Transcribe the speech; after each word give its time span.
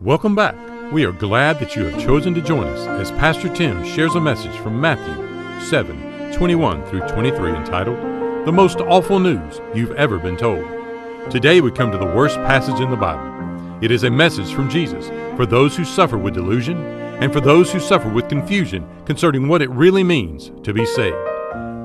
Welcome 0.00 0.36
back. 0.36 0.54
We 0.92 1.04
are 1.06 1.10
glad 1.10 1.58
that 1.58 1.74
you 1.74 1.84
have 1.86 2.00
chosen 2.00 2.32
to 2.34 2.40
join 2.40 2.68
us 2.68 2.86
as 2.86 3.10
Pastor 3.18 3.52
Tim 3.52 3.84
shares 3.84 4.14
a 4.14 4.20
message 4.20 4.56
from 4.58 4.80
Matthew 4.80 5.12
7 5.66 6.32
21 6.32 6.86
through 6.86 7.00
23 7.08 7.56
entitled, 7.56 7.98
The 8.46 8.52
Most 8.52 8.78
Awful 8.78 9.18
News 9.18 9.60
You've 9.74 9.96
Ever 9.96 10.20
Been 10.20 10.36
Told. 10.36 10.64
Today 11.32 11.60
we 11.60 11.72
come 11.72 11.90
to 11.90 11.98
the 11.98 12.06
worst 12.06 12.36
passage 12.36 12.78
in 12.78 12.90
the 12.90 12.96
Bible. 12.96 13.82
It 13.82 13.90
is 13.90 14.04
a 14.04 14.10
message 14.10 14.54
from 14.54 14.70
Jesus 14.70 15.08
for 15.36 15.46
those 15.46 15.76
who 15.76 15.84
suffer 15.84 16.16
with 16.16 16.34
delusion 16.34 16.80
and 17.20 17.32
for 17.32 17.40
those 17.40 17.72
who 17.72 17.80
suffer 17.80 18.08
with 18.08 18.28
confusion 18.28 18.86
concerning 19.04 19.48
what 19.48 19.62
it 19.62 19.70
really 19.70 20.04
means 20.04 20.52
to 20.62 20.72
be 20.72 20.86
saved. 20.86 21.16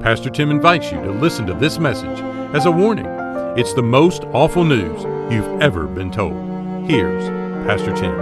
Pastor 0.04 0.30
Tim 0.30 0.52
invites 0.52 0.92
you 0.92 1.02
to 1.02 1.12
listen 1.12 1.48
to 1.48 1.56
this 1.56 1.80
message 1.80 2.20
as 2.54 2.68
a 2.68 2.72
warning. 2.72 3.08
It's 3.58 3.74
the 3.74 3.82
most 3.82 4.26
awful 4.26 4.64
news 4.64 5.02
you've 5.34 5.62
ever 5.64 5.88
been 5.88 6.12
told. 6.12 6.36
Here's 6.88 7.43
Pastor 7.66 7.94
Tim. 7.94 8.20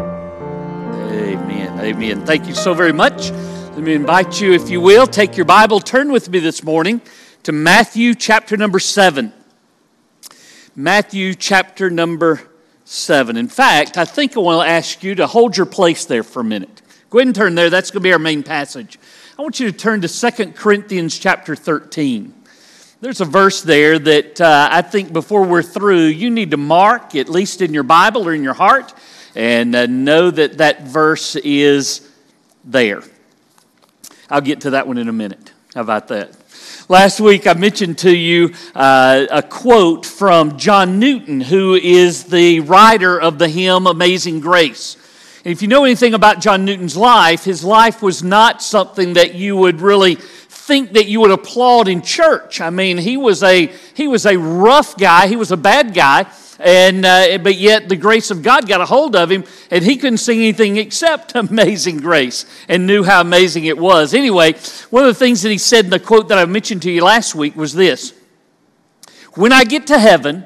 Amen. 1.10 1.80
Amen. 1.80 2.26
Thank 2.28 2.46
you 2.46 2.54
so 2.54 2.76
very 2.76 2.94
much. 2.94 3.32
Let 3.32 3.80
me 3.80 3.96
invite 3.96 4.40
you, 4.40 4.54
if 4.54 4.70
you 4.70 4.80
will, 4.80 5.08
take 5.08 5.36
your 5.36 5.48
Bible, 5.48 5.80
turn 5.80 6.12
with 6.12 6.30
me 6.30 6.38
this 6.38 6.64
morning 6.64 7.02
to 7.42 7.52
Matthew 7.52 8.14
chapter 8.14 8.56
number 8.56 8.78
7. 8.78 9.34
Matthew 10.76 11.34
chapter 11.34 11.90
number 11.90 12.40
7. 12.86 13.36
In 13.36 13.48
fact, 13.48 13.98
I 13.98 14.06
think 14.06 14.38
I 14.38 14.42
want 14.42 14.68
to 14.68 14.72
ask 14.72 15.02
you 15.02 15.16
to 15.16 15.26
hold 15.26 15.58
your 15.58 15.66
place 15.66 16.06
there 16.06 16.22
for 16.22 16.42
a 16.42 16.44
minute. 16.44 16.84
Go 17.10 17.18
ahead 17.18 17.28
and 17.28 17.36
turn 17.36 17.56
there. 17.56 17.72
That's 17.72 17.90
going 17.90 18.02
to 18.02 18.08
be 18.08 18.14
our 18.14 18.20
main 18.20 18.44
passage. 18.44 19.00
I 19.40 19.42
want 19.42 19.60
you 19.60 19.72
to 19.72 19.76
turn 19.76 20.02
to 20.02 20.08
2 20.08 20.52
Corinthians 20.52 21.18
chapter 21.18 21.56
13. 21.56 22.32
There's 23.00 23.22
a 23.22 23.26
verse 23.26 23.64
there 23.64 23.98
that 23.98 24.40
uh, 24.40 24.70
I 24.72 24.84
think 24.84 25.12
before 25.12 25.44
we're 25.44 25.64
through, 25.64 26.06
you 26.06 26.30
need 26.30 26.52
to 26.52 26.58
mark, 26.58 27.16
at 27.16 27.28
least 27.28 27.64
in 27.64 27.74
your 27.74 27.82
Bible 27.82 28.28
or 28.28 28.36
in 28.36 28.44
your 28.44 28.54
heart 28.54 28.94
and 29.36 29.76
uh, 29.76 29.86
know 29.86 30.32
that 30.32 30.58
that 30.58 30.84
verse 30.84 31.36
is 31.38 32.10
there. 32.64 33.04
I'll 34.30 34.42
get 34.42 34.62
to 34.62 34.72
that 34.72 34.88
one 34.88 34.98
in 34.98 35.08
a 35.10 35.14
minute. 35.14 35.52
How 35.74 35.82
about 35.82 36.08
that? 36.10 36.36
Last 36.90 37.20
week, 37.22 37.48
I 37.48 37.54
mentioned 37.54 38.00
to 38.00 38.16
you 38.16 38.54
uh, 38.76 39.26
a 39.32 39.42
quote 39.42 40.06
from 40.06 40.58
John 40.58 41.00
Newton, 41.00 41.40
who 41.40 41.76
is 41.76 42.26
the 42.26 42.60
writer 42.62 43.20
of 43.20 43.40
the 43.40 43.48
hymn 43.48 43.88
Amazing 43.88 44.42
Grace. 44.42 44.98
And 45.44 45.52
if 45.52 45.62
you 45.62 45.68
know 45.68 45.86
anything 45.86 46.14
about 46.14 46.40
John 46.42 46.66
Newton's 46.66 46.98
life, 46.98 47.46
his 47.46 47.64
life 47.64 48.02
was 48.02 48.24
not 48.24 48.62
something 48.62 49.14
that 49.14 49.36
you 49.36 49.56
would 49.56 49.82
really 49.82 50.16
think 50.16 50.94
that 50.94 51.08
you 51.08 51.22
would 51.22 51.32
applaud 51.32 51.88
in 51.88 52.02
church. 52.02 52.62
I 52.62 52.70
mean, 52.70 52.98
he 52.98 53.18
was 53.18 53.42
a, 53.42 53.72
he 53.94 54.08
was 54.08 54.26
a 54.26 54.38
rough 54.38 54.98
guy, 54.98 55.28
he 55.28 55.36
was 55.36 55.52
a 55.52 55.58
bad 55.58 55.94
guy 55.94 56.26
and 56.64 57.06
uh, 57.06 57.38
but 57.40 57.56
yet 57.56 57.90
the 57.90 57.96
grace 57.96 58.32
of 58.32 58.44
God 58.44 58.68
got 58.68 58.82
a 58.82 58.86
hold 58.86 59.16
of 59.16 59.32
him, 59.32 59.44
and 59.70 59.84
he 59.84 59.98
couldn't 59.98 60.18
sing 60.18 60.40
anything 60.40 60.78
except 60.78 61.36
"Amazing 61.36 61.98
Grace," 61.98 62.46
and 62.68 62.88
knew 62.88 63.04
how 63.04 63.22
amazing 63.22 63.66
it 63.66 63.78
was. 63.78 64.14
Anyway, 64.14 64.54
one 64.90 65.04
of 65.04 65.08
the 65.08 65.20
things 65.20 65.42
that 65.42 65.50
he 65.50 65.58
said 65.58 65.86
in 65.86 65.92
the 65.92 66.00
quote 66.00 66.30
that 66.30 66.38
I 66.38 66.46
mentioned 66.46 66.82
to 66.84 66.92
you 66.92 67.04
last 67.04 67.36
week 67.36 67.56
was 67.56 67.74
this: 67.74 68.14
"When 69.36 69.52
I 69.52 69.64
get 69.64 69.88
to 69.88 70.00
heaven, 70.00 70.46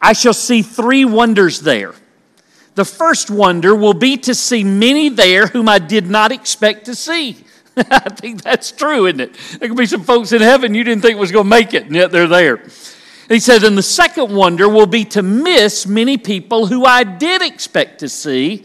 I 0.00 0.12
shall 0.12 0.34
see 0.34 0.62
three 0.62 1.04
wonders 1.04 1.60
there." 1.60 1.94
The 2.76 2.84
first 2.84 3.30
wonder 3.30 3.74
will 3.74 3.94
be 3.94 4.18
to 4.18 4.34
see 4.34 4.62
many 4.62 5.08
there 5.08 5.46
whom 5.46 5.66
I 5.66 5.78
did 5.78 6.10
not 6.10 6.30
expect 6.30 6.84
to 6.86 6.94
see. 6.94 7.42
I 7.76 8.10
think 8.10 8.42
that's 8.42 8.70
true, 8.70 9.06
isn't 9.06 9.20
it? 9.20 9.34
There 9.58 9.68
could 9.68 9.78
be 9.78 9.86
some 9.86 10.02
folks 10.02 10.32
in 10.32 10.42
heaven 10.42 10.74
you 10.74 10.84
didn't 10.84 11.02
think 11.02 11.18
was 11.18 11.32
going 11.32 11.44
to 11.44 11.50
make 11.50 11.72
it, 11.72 11.84
and 11.86 11.94
yet 11.94 12.10
they're 12.10 12.26
there. 12.26 12.62
He 13.28 13.40
says, 13.40 13.64
and 13.64 13.76
the 13.76 13.82
second 13.82 14.34
wonder 14.34 14.68
will 14.68 14.86
be 14.86 15.04
to 15.06 15.22
miss 15.22 15.86
many 15.86 16.16
people 16.16 16.66
who 16.66 16.84
I 16.84 17.02
did 17.02 17.42
expect 17.42 18.00
to 18.00 18.08
see. 18.08 18.64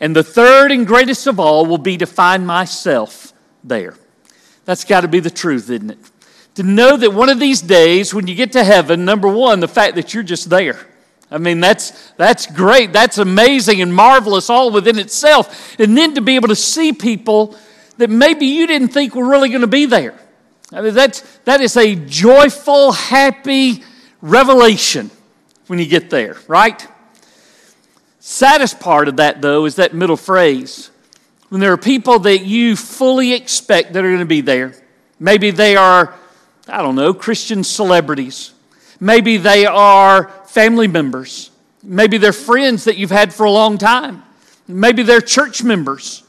And 0.00 0.16
the 0.16 0.24
third 0.24 0.72
and 0.72 0.86
greatest 0.86 1.26
of 1.26 1.38
all 1.38 1.64
will 1.66 1.78
be 1.78 1.96
to 1.98 2.06
find 2.06 2.46
myself 2.46 3.32
there. 3.62 3.94
That's 4.64 4.84
got 4.84 5.02
to 5.02 5.08
be 5.08 5.20
the 5.20 5.30
truth, 5.30 5.70
isn't 5.70 5.90
it? 5.90 5.98
To 6.56 6.62
know 6.62 6.96
that 6.96 7.12
one 7.12 7.28
of 7.28 7.38
these 7.38 7.60
days, 7.60 8.12
when 8.12 8.26
you 8.26 8.34
get 8.34 8.52
to 8.52 8.64
heaven, 8.64 9.04
number 9.04 9.28
one, 9.28 9.60
the 9.60 9.68
fact 9.68 9.94
that 9.94 10.12
you're 10.12 10.22
just 10.22 10.50
there. 10.50 10.86
I 11.30 11.38
mean, 11.38 11.60
that's, 11.60 12.12
that's 12.12 12.46
great. 12.46 12.92
That's 12.92 13.18
amazing 13.18 13.80
and 13.80 13.94
marvelous 13.94 14.50
all 14.50 14.70
within 14.70 14.98
itself. 14.98 15.78
And 15.80 15.96
then 15.96 16.14
to 16.14 16.20
be 16.20 16.36
able 16.36 16.48
to 16.48 16.56
see 16.56 16.92
people 16.92 17.56
that 17.96 18.10
maybe 18.10 18.46
you 18.46 18.66
didn't 18.66 18.88
think 18.88 19.14
were 19.14 19.26
really 19.26 19.48
going 19.48 19.62
to 19.62 19.66
be 19.66 19.86
there. 19.86 20.18
I 20.72 20.80
mean, 20.80 20.94
that's, 20.94 21.20
that 21.44 21.60
is 21.60 21.76
a 21.76 21.94
joyful, 21.94 22.92
happy 22.92 23.84
revelation 24.24 25.10
when 25.66 25.78
you 25.78 25.86
get 25.86 26.10
there, 26.10 26.36
right? 26.48 26.86
Saddest 28.18 28.80
part 28.80 29.06
of 29.08 29.18
that, 29.18 29.42
though, 29.42 29.66
is 29.66 29.76
that 29.76 29.94
middle 29.94 30.16
phrase. 30.16 30.90
When 31.50 31.60
there 31.60 31.72
are 31.72 31.78
people 31.78 32.18
that 32.20 32.44
you 32.44 32.74
fully 32.74 33.34
expect 33.34 33.92
that 33.92 34.04
are 34.04 34.08
going 34.08 34.18
to 34.18 34.24
be 34.24 34.40
there. 34.40 34.74
Maybe 35.20 35.50
they 35.50 35.76
are, 35.76 36.14
I 36.66 36.82
don't 36.82 36.96
know, 36.96 37.12
Christian 37.12 37.62
celebrities. 37.62 38.52
Maybe 38.98 39.36
they 39.36 39.66
are 39.66 40.28
family 40.46 40.88
members. 40.88 41.50
Maybe 41.82 42.16
they're 42.16 42.32
friends 42.32 42.84
that 42.84 42.96
you've 42.96 43.10
had 43.10 43.32
for 43.32 43.44
a 43.44 43.50
long 43.50 43.76
time. 43.76 44.22
Maybe 44.66 45.02
they're 45.02 45.20
church 45.20 45.62
members 45.62 46.24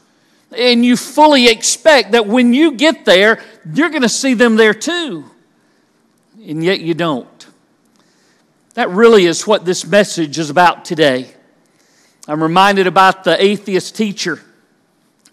and 0.56 0.84
you 0.84 0.96
fully 0.96 1.48
expect 1.48 2.12
that 2.12 2.26
when 2.26 2.54
you 2.54 2.72
get 2.72 3.04
there, 3.04 3.42
you're 3.72 3.90
going 3.90 4.02
to 4.02 4.08
see 4.08 4.34
them 4.34 4.56
there 4.56 4.74
too. 4.74 5.24
And 6.46 6.62
yet 6.62 6.80
you 6.80 6.94
don't. 6.94 7.46
That 8.76 8.90
really 8.90 9.24
is 9.24 9.46
what 9.46 9.64
this 9.64 9.86
message 9.86 10.38
is 10.38 10.50
about 10.50 10.84
today. 10.84 11.30
I'm 12.28 12.42
reminded 12.42 12.86
about 12.86 13.24
the 13.24 13.42
atheist 13.42 13.96
teacher 13.96 14.38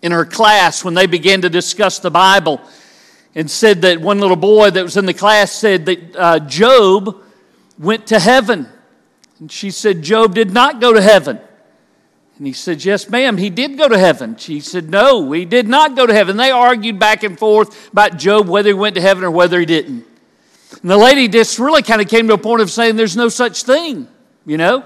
in 0.01 0.13
her 0.13 0.23
class 0.23 0.81
when 0.81 0.93
they 0.93 1.07
began 1.07 1.41
to 1.41 1.49
discuss 1.49 1.99
the 1.99 2.09
Bible 2.09 2.61
and 3.35 3.51
said 3.51 3.81
that 3.81 3.99
one 3.99 4.19
little 4.19 4.37
boy 4.37 4.69
that 4.69 4.81
was 4.81 4.95
in 4.95 5.05
the 5.05 5.13
class 5.13 5.51
said 5.51 5.85
that 5.87 6.15
uh, 6.15 6.39
Job 6.39 7.21
went 7.77 8.07
to 8.07 8.19
heaven. 8.21 8.69
And 9.39 9.51
she 9.51 9.71
said, 9.71 10.03
Job 10.03 10.33
did 10.33 10.53
not 10.53 10.79
go 10.79 10.93
to 10.93 11.01
heaven. 11.01 11.37
And 12.37 12.47
he 12.47 12.53
said, 12.53 12.85
Yes, 12.85 13.09
ma'am, 13.09 13.35
he 13.35 13.49
did 13.49 13.77
go 13.77 13.89
to 13.89 13.99
heaven. 13.99 14.37
She 14.37 14.61
said, 14.61 14.89
No, 14.89 15.29
he 15.33 15.43
did 15.43 15.67
not 15.67 15.97
go 15.97 16.07
to 16.07 16.13
heaven. 16.13 16.37
They 16.37 16.51
argued 16.51 16.97
back 16.97 17.23
and 17.23 17.37
forth 17.37 17.91
about 17.91 18.15
Job, 18.17 18.47
whether 18.47 18.69
he 18.69 18.73
went 18.73 18.95
to 18.95 19.01
heaven 19.01 19.25
or 19.25 19.31
whether 19.31 19.59
he 19.59 19.65
didn't. 19.65 20.05
And 20.83 20.91
the 20.91 20.97
lady 20.97 21.29
just 21.29 21.59
really 21.59 21.81
kind 21.81 22.01
of 22.01 22.09
came 22.09 22.27
to 22.27 22.33
a 22.33 22.37
point 22.37 22.61
of 22.61 22.69
saying, 22.69 22.97
There's 22.97 23.17
no 23.17 23.29
such 23.29 23.63
thing, 23.63 24.07
you 24.45 24.57
know? 24.57 24.83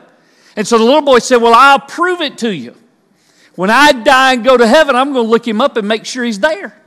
And 0.56 0.68
so 0.68 0.78
the 0.78 0.84
little 0.84 1.02
boy 1.02 1.20
said, 1.20 1.38
Well, 1.38 1.54
I'll 1.54 1.80
prove 1.80 2.22
it 2.22 2.38
to 2.40 2.54
you. 2.54 2.76
When 3.56 3.72
I 3.72 3.92
die 3.92 4.34
and 4.34 4.44
go 4.44 4.56
to 4.56 4.68
heaven, 4.68 4.96
I'm 4.96 5.12
going 5.12 5.26
to 5.26 5.30
look 5.30 5.48
him 5.48 5.60
up 5.60 5.76
and 5.76 5.88
make 5.88 6.06
sure 6.06 6.24
he's 6.24 6.40
there. 6.40 6.80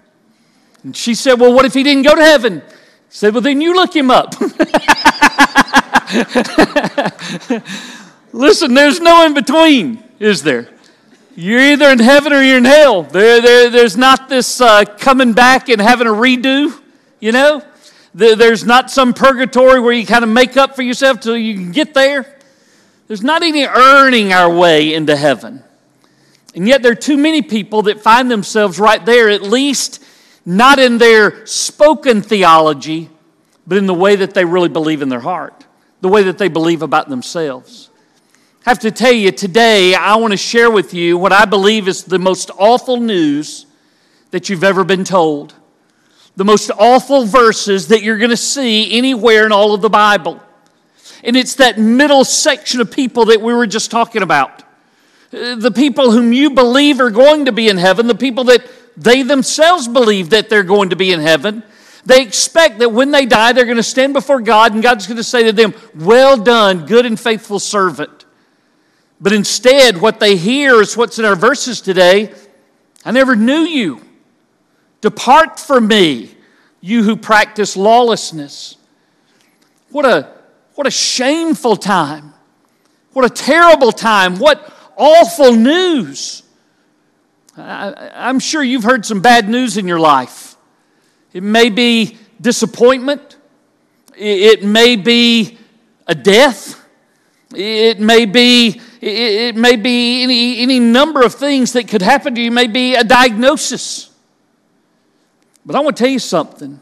And 0.85 0.97
she 0.97 1.15
said, 1.15 1.41
Well, 1.41 1.53
what 1.53 1.65
if 1.65 1.75
he 1.75 1.83
didn't 1.83 2.05
go 2.05 2.15
to 2.15 2.23
heaven? 2.23 2.61
He 2.61 2.65
said, 3.09 3.35
Well, 3.35 3.43
then 3.43 3.61
you 3.61 3.75
look 3.75 3.95
him 3.95 4.13
up. 4.13 4.41
Listen, 8.33 8.75
there's 8.75 9.01
no 9.01 9.27
in 9.27 9.35
between 9.35 10.05
is 10.21 10.45
there? 10.45 10.69
You're 11.35 11.61
either 11.61 11.89
in 11.89 11.99
heaven 11.99 12.33
or 12.33 12.43
you're 12.43 12.59
in 12.59 12.65
hell. 12.65 13.03
There, 13.03 13.41
there, 13.41 13.71
there's 13.71 13.97
not 13.97 14.29
this 14.29 14.61
uh, 14.61 14.85
coming 14.85 15.33
back 15.33 15.69
and 15.69 15.81
having 15.81 16.07
a 16.07 16.11
redo, 16.11 16.79
you 17.19 17.33
know? 17.33 17.65
There, 18.15 18.37
there's 18.37 18.65
not 18.65 18.91
some 18.91 19.15
purgatory 19.15 19.81
where 19.81 19.93
you 19.93 20.07
kind 20.07 20.25
of 20.25 20.31
make 20.31 20.57
up 20.57 20.75
for 20.75 20.83
yourself 20.83 21.21
till 21.21 21.37
you 21.37 21.55
can 21.55 21.73
get 21.73 21.95
there. 21.95 22.39
There's 23.07 23.23
not 23.23 23.43
any 23.43 23.65
earning 23.65 24.33
our 24.33 24.53
way 24.53 24.95
into 24.95 25.17
heaven. 25.17 25.63
And 26.55 26.67
yet, 26.67 26.83
there 26.83 26.93
are 26.93 26.97
too 26.97 27.17
many 27.17 27.43
people 27.43 27.83
that 27.83 28.01
find 28.01 28.31
themselves 28.31 28.79
right 28.81 29.05
there, 29.05 29.29
at 29.29 29.43
least 29.43 30.03
not 30.45 30.79
in 30.79 30.99
their 30.99 31.47
spoken 31.47 32.23
theology, 32.23 33.09
but 33.67 33.79
in 33.79 33.87
the 33.87 33.95
way 33.95 34.17
that 34.17 34.35
they 34.35 34.45
really 34.45 34.69
believe 34.69 35.03
in 35.03 35.09
their 35.09 35.21
heart, 35.21 35.65
the 36.01 36.09
way 36.09 36.25
that 36.25 36.39
they 36.39 36.49
believe 36.49 36.83
about 36.83 37.09
themselves. 37.09 37.91
I 38.67 38.71
have 38.71 38.81
to 38.81 38.91
tell 38.91 39.13
you 39.13 39.31
today, 39.31 39.95
I 39.95 40.17
want 40.17 40.33
to 40.33 40.37
share 40.37 40.71
with 40.71 40.93
you 40.93 41.17
what 41.17 41.33
I 41.33 41.45
believe 41.45 41.89
is 41.89 42.05
the 42.05 42.19
most 42.19 42.51
awful 42.59 42.99
news 42.99 43.67
that 44.33 44.49
you've 44.49 44.65
ever 44.65 44.85
been 44.85 45.05
told. 45.05 45.55
The 46.41 46.45
most 46.47 46.71
awful 46.79 47.27
verses 47.27 47.89
that 47.89 48.01
you're 48.03 48.17
going 48.17 48.31
to 48.31 48.35
see 48.35 48.97
anywhere 48.97 49.45
in 49.45 49.53
all 49.53 49.75
of 49.75 49.83
the 49.83 49.91
Bible. 49.91 50.41
And 51.23 51.37
it's 51.37 51.57
that 51.57 51.79
middle 51.79 52.25
section 52.25 52.81
of 52.81 52.91
people 52.91 53.27
that 53.27 53.43
we 53.43 53.53
were 53.53 53.67
just 53.67 53.91
talking 53.91 54.23
about. 54.23 54.63
Uh, 55.35 55.57
the 55.57 55.71
people 55.71 56.13
whom 56.13 56.33
you 56.33 56.49
believe 56.49 56.99
are 56.99 57.11
going 57.11 57.45
to 57.45 57.53
be 57.53 57.69
in 57.69 57.77
heaven, 57.77 58.07
the 58.07 58.15
people 58.15 58.45
that 58.45 58.65
they 58.97 59.23
themselves 59.23 59.87
believe 59.87 60.31
that 60.31 60.49
they're 60.49 60.63
going 60.63 60.89
to 60.89 60.97
be 60.97 61.13
in 61.13 61.21
heaven. 61.21 61.63
They 62.07 62.23
expect 62.23 62.79
that 62.79 62.91
when 62.91 63.11
they 63.11 63.27
die, 63.27 63.53
they're 63.53 63.67
going 63.67 63.77
to 63.77 63.83
stand 63.83 64.15
before 64.15 64.41
God 64.41 64.73
and 64.73 64.83
God's 64.83 65.07
going 65.07 65.19
to 65.19 65.23
say 65.23 65.43
to 65.43 65.53
them, 65.53 65.75
Well 65.95 66.39
done, 66.39 66.87
good 66.87 67.05
and 67.05 67.21
faithful 67.21 67.59
servant. 67.59 68.25
But 69.21 69.35
instead, 69.35 69.99
what 70.01 70.21
they 70.21 70.37
hear 70.37 70.81
is 70.81 70.97
what's 70.97 71.19
in 71.19 71.27
our 71.27 71.37
verses 71.37 71.83
today 71.83 72.33
I 73.05 73.11
never 73.11 73.37
knew 73.37 73.61
you. 73.61 74.01
Depart 75.01 75.59
from 75.59 75.89
me, 75.89 76.35
you 76.81 77.03
who 77.03 77.17
practice 77.17 77.77
lawlessness. 77.77 78.77
What 79.91 80.05
a, 80.05 80.33
what 80.75 80.87
a 80.87 80.91
shameful 80.91 81.77
time. 81.77 82.35
What 83.13 83.25
a 83.25 83.31
terrible 83.31 83.93
time. 83.93 84.39
What 84.39 84.73
awful 84.97 85.55
news. 85.55 86.43
I, 87.57 88.11
I'm 88.15 88.39
sure 88.39 88.63
you've 88.63 88.85
heard 88.85 89.05
some 89.07 89.21
bad 89.21 89.49
news 89.49 89.77
in 89.77 89.89
your 89.89 89.99
life. 89.99 90.57
It 91.33 91.43
may 91.43 91.71
be 91.71 92.19
disappointment, 92.41 93.37
it 94.17 94.63
may 94.63 94.97
be 94.97 95.59
a 96.07 96.15
death, 96.15 96.85
it 97.55 98.01
may 98.01 98.27
be, 98.27 98.81
it 99.01 99.57
may 99.57 99.77
be 99.77 100.23
any, 100.23 100.59
any 100.59 100.81
number 100.81 101.23
of 101.23 101.35
things 101.35 101.73
that 101.75 101.89
could 101.89 102.03
happen 102.03 102.35
to 102.35 102.41
you, 102.41 102.49
it 102.49 102.55
may 102.55 102.67
be 102.67 102.95
a 102.95 103.05
diagnosis. 103.05 104.10
But 105.71 105.79
I 105.79 105.81
want 105.83 105.97
to 105.97 106.03
tell 106.03 106.11
you 106.11 106.19
something. 106.19 106.81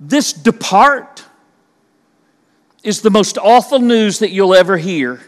This 0.00 0.32
depart 0.32 1.24
is 2.82 3.02
the 3.02 3.10
most 3.10 3.38
awful 3.38 3.78
news 3.78 4.18
that 4.18 4.30
you'll 4.30 4.54
ever 4.54 4.76
hear 4.76 5.20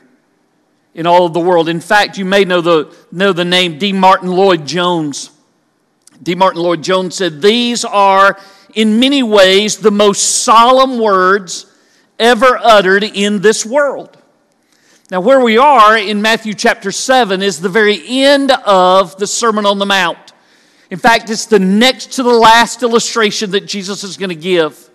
in 0.95 1.07
all 1.07 1.27
of 1.27 1.33
the 1.33 1.41
world. 1.41 1.69
In 1.69 1.81
fact, 1.81 2.19
you 2.19 2.25
may 2.25 2.45
know 2.45 2.61
the, 2.61 2.93
know 3.13 3.33
the 3.33 3.45
name 3.45 3.79
D. 3.79 3.93
Martyn 3.93 4.31
Lloyd-Jones. 4.31 5.31
D. 6.23 6.35
Martyn 6.35 6.63
Lloyd-Jones 6.63 7.15
said, 7.15 7.41
These 7.41 7.85
are, 7.85 8.39
in 8.75 8.99
many 8.99 9.23
ways, 9.23 9.77
the 9.77 9.91
most 9.91 10.43
solemn 10.43 10.99
words 10.99 11.67
ever 12.19 12.59
uttered 12.59 13.05
in 13.05 13.43
this 13.43 13.65
world. 13.65 14.17
Now, 15.11 15.21
where 15.21 15.41
we 15.41 15.59
are 15.59 15.97
in 15.97 16.23
Matthew 16.23 16.55
chapter 16.55 16.91
7 16.91 17.43
is 17.43 17.61
the 17.61 17.69
very 17.69 18.03
end 18.09 18.51
of 18.51 19.17
the 19.19 19.27
Sermon 19.27 19.67
on 19.67 19.79
the 19.79 19.87
Mount. 19.87 20.32
In 20.93 20.99
fact, 20.99 21.31
it's 21.31 21.47
the 21.47 21.59
next 21.59 22.13
to 22.13 22.23
the 22.23 22.29
last 22.29 22.83
illustration 22.83 23.53
that 23.53 23.65
Jesus 23.65 24.05
is 24.05 24.19
going 24.19 24.29
to 24.29 24.35
give. 24.35 24.91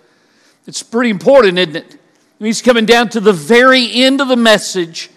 It's 0.67 0.83
pretty 0.83 1.09
important, 1.09 1.57
isn't 1.57 1.75
it? 1.75 1.97
He's 2.38 2.61
coming 2.61 2.85
down 2.85 3.09
to 3.09 3.19
the 3.19 3.33
very 3.33 3.91
end 4.03 4.21
of 4.21 4.27
the 4.27 4.35
message, 4.35 5.09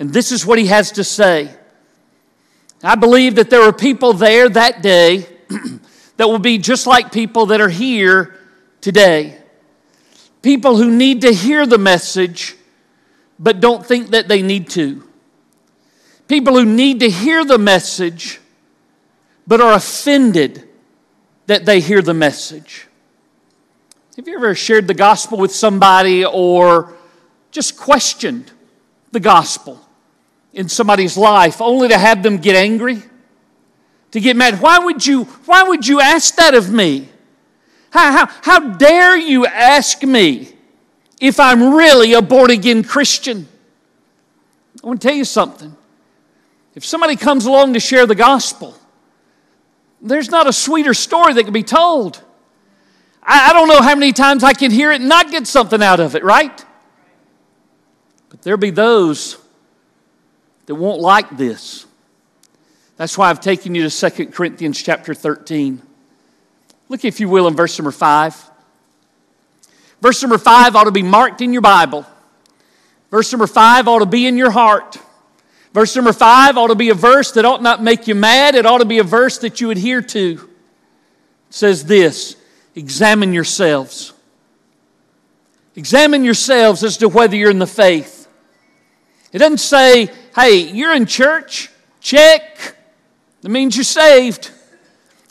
and 0.00 0.12
this 0.12 0.32
is 0.32 0.44
what 0.44 0.58
he 0.58 0.66
has 0.66 0.90
to 0.92 1.04
say. 1.04 1.54
I 2.82 2.96
believe 2.96 3.36
that 3.36 3.48
there 3.48 3.62
are 3.62 3.72
people 3.72 4.12
there 4.12 4.48
that 4.48 4.82
day 4.82 5.18
that 6.16 6.26
will 6.26 6.40
be 6.40 6.58
just 6.58 6.88
like 6.88 7.12
people 7.12 7.46
that 7.46 7.60
are 7.60 7.68
here 7.68 8.34
today. 8.80 9.38
People 10.42 10.76
who 10.76 10.90
need 10.90 11.20
to 11.20 11.32
hear 11.32 11.64
the 11.64 11.78
message, 11.78 12.56
but 13.38 13.60
don't 13.60 13.86
think 13.86 14.10
that 14.10 14.26
they 14.26 14.42
need 14.42 14.68
to. 14.70 15.08
People 16.26 16.58
who 16.58 16.64
need 16.64 16.98
to 17.00 17.08
hear 17.08 17.44
the 17.44 17.56
message, 17.56 18.40
but 19.46 19.60
are 19.60 19.74
offended 19.74 20.68
that 21.46 21.64
they 21.66 21.80
hear 21.80 22.02
the 22.02 22.14
message. 22.14 22.86
Have 24.16 24.28
you 24.28 24.36
ever 24.36 24.54
shared 24.54 24.86
the 24.86 24.94
gospel 24.94 25.38
with 25.38 25.54
somebody 25.54 26.24
or 26.24 26.94
just 27.50 27.76
questioned 27.76 28.50
the 29.12 29.20
gospel 29.20 29.80
in 30.52 30.68
somebody's 30.68 31.16
life 31.16 31.60
only 31.60 31.88
to 31.88 31.98
have 31.98 32.22
them 32.22 32.38
get 32.38 32.56
angry? 32.56 33.02
To 34.12 34.20
get 34.20 34.36
mad? 34.36 34.60
Why 34.60 34.78
would 34.78 35.04
you, 35.04 35.24
why 35.46 35.64
would 35.64 35.86
you 35.86 36.00
ask 36.00 36.36
that 36.36 36.54
of 36.54 36.70
me? 36.70 37.08
How, 37.90 38.12
how, 38.12 38.26
how 38.42 38.60
dare 38.76 39.16
you 39.16 39.46
ask 39.46 40.02
me 40.02 40.54
if 41.20 41.40
I'm 41.40 41.74
really 41.74 42.12
a 42.12 42.22
born 42.22 42.50
again 42.50 42.84
Christian? 42.84 43.48
I 44.82 44.86
want 44.86 45.02
to 45.02 45.08
tell 45.08 45.16
you 45.16 45.24
something. 45.24 45.76
If 46.74 46.84
somebody 46.84 47.16
comes 47.16 47.46
along 47.46 47.72
to 47.74 47.80
share 47.80 48.06
the 48.06 48.14
gospel, 48.14 48.76
there's 50.04 50.30
not 50.30 50.46
a 50.46 50.52
sweeter 50.52 50.94
story 50.94 51.32
that 51.34 51.44
can 51.44 51.52
be 51.52 51.62
told. 51.62 52.22
I, 53.22 53.50
I 53.50 53.52
don't 53.52 53.68
know 53.68 53.80
how 53.80 53.94
many 53.94 54.12
times 54.12 54.44
I 54.44 54.52
can 54.52 54.70
hear 54.70 54.92
it 54.92 55.00
and 55.00 55.08
not 55.08 55.30
get 55.30 55.46
something 55.46 55.82
out 55.82 55.98
of 55.98 56.14
it, 56.14 56.22
right? 56.22 56.64
But 58.28 58.42
there'll 58.42 58.58
be 58.58 58.70
those 58.70 59.38
that 60.66 60.74
won't 60.74 61.00
like 61.00 61.36
this. 61.36 61.86
That's 62.96 63.18
why 63.18 63.30
I've 63.30 63.40
taken 63.40 63.74
you 63.74 63.88
to 63.88 64.10
2 64.10 64.26
Corinthians 64.26 64.80
chapter 64.80 65.14
13. 65.14 65.82
Look, 66.88 67.04
if 67.04 67.18
you 67.18 67.28
will, 67.28 67.48
in 67.48 67.56
verse 67.56 67.78
number 67.78 67.90
5. 67.90 68.50
Verse 70.00 70.22
number 70.22 70.38
5 70.38 70.76
ought 70.76 70.84
to 70.84 70.92
be 70.92 71.02
marked 71.02 71.40
in 71.40 71.52
your 71.52 71.62
Bible. 71.62 72.06
Verse 73.10 73.32
number 73.32 73.46
5 73.46 73.88
ought 73.88 74.00
to 74.00 74.06
be 74.06 74.26
in 74.26 74.36
your 74.36 74.50
heart. 74.50 74.98
Verse 75.74 75.94
number 75.96 76.12
5 76.12 76.56
ought 76.56 76.68
to 76.68 76.76
be 76.76 76.90
a 76.90 76.94
verse 76.94 77.32
that 77.32 77.44
ought 77.44 77.60
not 77.60 77.82
make 77.82 78.06
you 78.06 78.14
mad. 78.14 78.54
It 78.54 78.64
ought 78.64 78.78
to 78.78 78.84
be 78.84 79.00
a 79.00 79.04
verse 79.04 79.38
that 79.38 79.60
you 79.60 79.70
adhere 79.70 80.00
to. 80.00 80.30
It 80.30 81.54
says 81.54 81.84
this 81.84 82.36
Examine 82.76 83.32
yourselves. 83.32 84.12
Examine 85.76 86.22
yourselves 86.22 86.84
as 86.84 86.96
to 86.98 87.08
whether 87.08 87.34
you're 87.34 87.50
in 87.50 87.58
the 87.58 87.66
faith. 87.66 88.28
It 89.32 89.38
doesn't 89.38 89.58
say, 89.58 90.08
hey, 90.36 90.70
you're 90.70 90.94
in 90.94 91.06
church, 91.06 91.68
check. 92.00 92.76
That 93.42 93.48
means 93.48 93.76
you're 93.76 93.82
saved. 93.82 94.52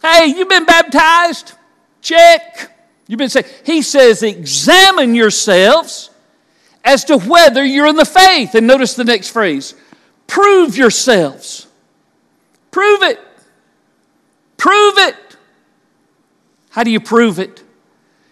Hey, 0.02 0.26
you've 0.26 0.50
been 0.50 0.66
baptized, 0.66 1.54
check. 2.02 2.70
You've 3.08 3.20
been 3.20 3.30
saved. 3.30 3.48
He 3.66 3.82
says, 3.82 4.22
examine 4.22 5.16
yourselves 5.16 6.10
as 6.84 7.06
to 7.06 7.18
whether 7.18 7.64
you're 7.64 7.88
in 7.88 7.96
the 7.96 8.04
faith. 8.04 8.56
And 8.56 8.68
notice 8.68 8.96
the 8.96 9.06
next 9.06 9.30
phrase 9.30 9.76
prove 10.28 10.78
yourselves. 10.78 11.68
Prove 12.72 13.04
it. 13.04 13.20
Prove 14.58 14.98
it. 14.98 15.16
How 16.70 16.84
do 16.84 16.92
you 16.92 17.00
prove 17.00 17.40
it? 17.40 17.64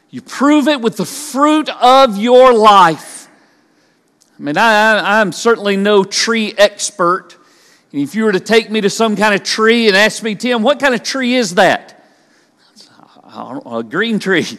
You 0.09 0.21
prove 0.21 0.67
it 0.67 0.81
with 0.81 0.97
the 0.97 1.05
fruit 1.05 1.69
of 1.69 2.17
your 2.17 2.53
life. 2.53 3.29
I 4.37 4.43
mean, 4.43 4.57
I, 4.57 5.21
am 5.21 5.31
certainly 5.31 5.77
no 5.77 6.03
tree 6.03 6.53
expert. 6.57 7.37
And 7.91 8.01
if 8.01 8.15
you 8.15 8.23
were 8.23 8.31
to 8.31 8.39
take 8.39 8.71
me 8.71 8.81
to 8.81 8.89
some 8.89 9.15
kind 9.15 9.35
of 9.35 9.43
tree 9.43 9.87
and 9.87 9.95
ask 9.95 10.23
me, 10.23 10.35
Tim, 10.35 10.63
what 10.63 10.79
kind 10.79 10.95
of 10.95 11.03
tree 11.03 11.35
is 11.35 11.55
that? 11.55 12.03
A 13.33 13.83
green 13.87 14.19
tree. 14.19 14.45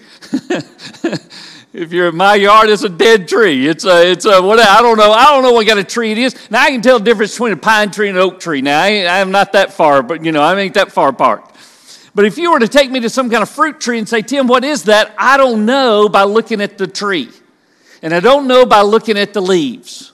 if 1.73 1.93
you're 1.93 2.09
in 2.09 2.17
my 2.17 2.35
yard, 2.35 2.69
it's 2.69 2.83
a 2.83 2.89
dead 2.89 3.27
tree. 3.27 3.67
It's 3.67 3.85
a, 3.85 4.11
it's 4.11 4.27
a, 4.27 4.43
what, 4.43 4.61
I 4.61 4.83
don't 4.83 4.99
know. 4.99 5.13
I 5.13 5.31
don't 5.31 5.43
know 5.43 5.53
what 5.53 5.67
kind 5.67 5.79
of 5.79 5.87
tree 5.87 6.13
it 6.13 6.19
is. 6.19 6.51
Now 6.51 6.63
I 6.63 6.71
can 6.71 6.83
tell 6.83 6.99
the 6.99 7.05
difference 7.05 7.33
between 7.33 7.53
a 7.53 7.57
pine 7.57 7.91
tree 7.91 8.09
and 8.09 8.19
an 8.19 8.23
oak 8.23 8.41
tree. 8.41 8.61
Now 8.61 8.83
I, 8.83 9.21
am 9.21 9.31
not 9.31 9.53
that 9.53 9.73
far, 9.73 10.03
but 10.03 10.25
you 10.25 10.33
know, 10.33 10.43
I 10.43 10.59
ain't 10.59 10.75
that 10.75 10.93
far 10.93 11.09
apart. 11.09 11.49
But 12.15 12.27
if 12.27 12.37
you 12.37 12.53
were 12.53 12.59
to 12.59 12.69
take 12.69 12.91
me 12.91 13.01
to 13.01 13.09
some 13.09 13.31
kind 13.31 13.43
of 13.43 13.49
fruit 13.49 13.81
tree 13.81 13.99
and 13.99 14.07
say, 14.07 14.21
Tim, 14.21 14.47
what 14.47 14.65
is 14.65 14.85
that? 14.85 15.15
I 15.17 15.39
don't 15.39 15.65
know 15.65 16.11
by 16.11 16.25
looking 16.25 16.61
at 16.61 16.77
the 16.77 16.87
tree. 16.87 17.31
And 18.03 18.13
I 18.13 18.21
don't 18.21 18.47
know 18.47 18.67
by 18.67 18.83
looking 18.83 19.17
at 19.17 19.33
the 19.33 19.41
leaves. 19.41 20.13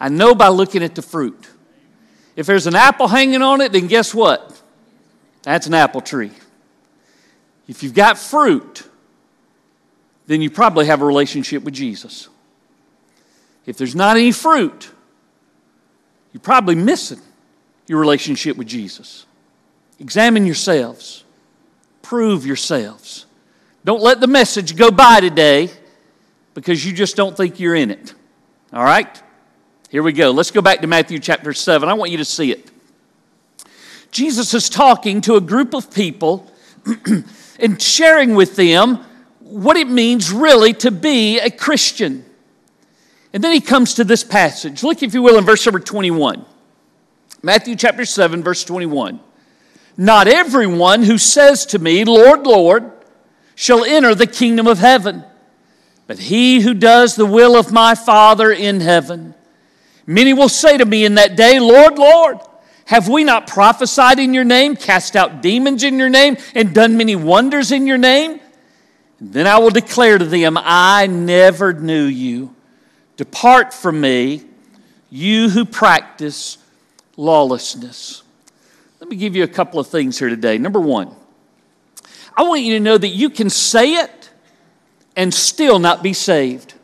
I 0.00 0.08
know 0.08 0.34
by 0.34 0.48
looking 0.48 0.82
at 0.82 0.96
the 0.96 1.02
fruit. 1.02 1.48
If 2.34 2.46
there's 2.46 2.66
an 2.66 2.74
apple 2.74 3.06
hanging 3.06 3.42
on 3.42 3.60
it, 3.60 3.70
then 3.72 3.86
guess 3.86 4.12
what? 4.12 4.60
That's 5.42 5.68
an 5.68 5.74
apple 5.74 6.00
tree. 6.00 6.32
If 7.68 7.82
you've 7.82 7.94
got 7.94 8.18
fruit, 8.18 8.82
then 10.26 10.42
you 10.42 10.50
probably 10.50 10.86
have 10.86 11.02
a 11.02 11.04
relationship 11.04 11.62
with 11.62 11.74
Jesus. 11.74 12.28
If 13.64 13.76
there's 13.76 13.94
not 13.94 14.16
any 14.16 14.32
fruit, 14.32 14.90
you're 16.32 16.40
probably 16.40 16.74
missing 16.74 17.20
your 17.86 17.98
relationship 17.98 18.56
with 18.56 18.66
Jesus. 18.66 19.26
Examine 19.98 20.46
yourselves, 20.46 21.24
prove 22.02 22.44
yourselves. 22.46 23.26
Don't 23.84 24.02
let 24.02 24.20
the 24.20 24.26
message 24.26 24.76
go 24.76 24.90
by 24.90 25.20
today 25.20 25.70
because 26.54 26.84
you 26.84 26.92
just 26.92 27.16
don't 27.16 27.36
think 27.36 27.60
you're 27.60 27.74
in 27.74 27.90
it. 27.90 28.14
All 28.72 28.84
right? 28.84 29.22
Here 29.90 30.02
we 30.02 30.12
go. 30.12 30.32
Let's 30.32 30.50
go 30.50 30.60
back 30.60 30.80
to 30.80 30.88
Matthew 30.88 31.20
chapter 31.20 31.52
7. 31.52 31.88
I 31.88 31.94
want 31.94 32.10
you 32.10 32.18
to 32.18 32.24
see 32.24 32.50
it. 32.50 32.70
Jesus 34.10 34.54
is 34.54 34.68
talking 34.68 35.20
to 35.22 35.36
a 35.36 35.40
group 35.40 35.74
of 35.74 35.92
people 35.92 36.50
and 37.60 37.80
sharing 37.80 38.34
with 38.34 38.56
them 38.56 39.04
what 39.48 39.76
it 39.76 39.88
means 39.88 40.32
really 40.32 40.72
to 40.74 40.90
be 40.90 41.38
a 41.38 41.50
Christian. 41.50 42.24
And 43.32 43.42
then 43.44 43.52
he 43.52 43.60
comes 43.60 43.94
to 43.94 44.04
this 44.04 44.24
passage. 44.24 44.82
Look, 44.82 45.02
if 45.02 45.14
you 45.14 45.22
will, 45.22 45.38
in 45.38 45.44
verse 45.44 45.64
number 45.66 45.80
21. 45.80 46.44
Matthew 47.42 47.76
chapter 47.76 48.04
7, 48.04 48.42
verse 48.42 48.64
21. 48.64 49.20
Not 49.96 50.28
everyone 50.28 51.02
who 51.02 51.18
says 51.18 51.66
to 51.66 51.78
me, 51.78 52.04
Lord, 52.04 52.46
Lord, 52.46 52.90
shall 53.54 53.84
enter 53.84 54.14
the 54.14 54.26
kingdom 54.26 54.66
of 54.66 54.78
heaven, 54.78 55.24
but 56.06 56.18
he 56.18 56.60
who 56.60 56.74
does 56.74 57.16
the 57.16 57.26
will 57.26 57.56
of 57.56 57.72
my 57.72 57.94
Father 57.94 58.50
in 58.52 58.80
heaven. 58.80 59.34
Many 60.06 60.34
will 60.34 60.48
say 60.48 60.76
to 60.76 60.84
me 60.84 61.04
in 61.04 61.14
that 61.14 61.36
day, 61.36 61.58
Lord, 61.58 61.98
Lord, 61.98 62.38
have 62.86 63.08
we 63.08 63.24
not 63.24 63.46
prophesied 63.46 64.18
in 64.18 64.34
your 64.34 64.44
name, 64.44 64.76
cast 64.76 65.16
out 65.16 65.42
demons 65.42 65.82
in 65.82 65.98
your 65.98 66.10
name, 66.10 66.36
and 66.54 66.74
done 66.74 66.96
many 66.96 67.16
wonders 67.16 67.72
in 67.72 67.86
your 67.86 67.98
name? 67.98 68.40
Then 69.20 69.46
I 69.46 69.58
will 69.58 69.70
declare 69.70 70.18
to 70.18 70.24
them, 70.24 70.58
I 70.60 71.06
never 71.06 71.72
knew 71.72 72.04
you. 72.04 72.54
Depart 73.16 73.72
from 73.72 74.00
me, 74.00 74.42
you 75.08 75.48
who 75.48 75.64
practice 75.64 76.58
lawlessness. 77.16 78.22
Let 79.00 79.08
me 79.08 79.16
give 79.16 79.34
you 79.34 79.42
a 79.42 79.48
couple 79.48 79.80
of 79.80 79.86
things 79.86 80.18
here 80.18 80.28
today. 80.28 80.58
Number 80.58 80.80
one, 80.80 81.14
I 82.36 82.42
want 82.42 82.62
you 82.62 82.74
to 82.74 82.80
know 82.80 82.98
that 82.98 83.08
you 83.08 83.30
can 83.30 83.48
say 83.48 83.94
it 83.94 84.30
and 85.16 85.32
still 85.32 85.78
not 85.78 86.02
be 86.02 86.12
saved. 86.12 86.74